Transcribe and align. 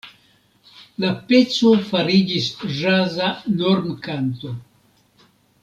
La 1.03 1.11
peco 1.31 1.73
fariĝis 1.91 2.49
ĵaza 2.79 3.29
normkanto. 3.61 4.59